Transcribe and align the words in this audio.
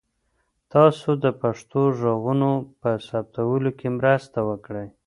تاسو 0.73 1.09
د 1.23 1.25
پښتو 1.41 1.81
ږغونو 1.99 2.51
په 2.81 2.91
ثبتولو 3.07 3.69
کې 3.79 3.87
مرسته 3.97 4.39
وکړئ. 4.49 4.87